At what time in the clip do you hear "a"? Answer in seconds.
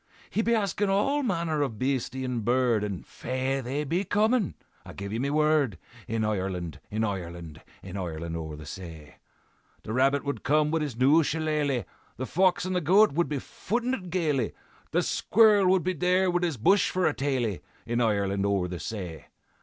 17.05-17.13